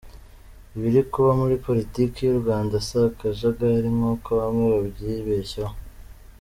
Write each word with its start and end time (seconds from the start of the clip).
Ibiri 0.75 1.01
kuba 1.11 1.31
muri 1.41 1.55
politiki 1.65 2.17
y’u 2.21 2.37
Rwanda 2.41 2.75
si 2.87 2.95
akajagari 3.09 3.89
nk’uko 3.97 4.27
bamwe 4.39 4.65
babyibeshyaho! 4.75 5.75